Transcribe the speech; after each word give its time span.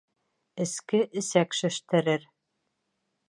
Эске 0.63 1.01
эсәк 1.21 1.49
шештерер. 1.59 2.23